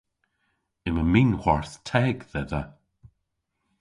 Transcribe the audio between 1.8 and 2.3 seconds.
teg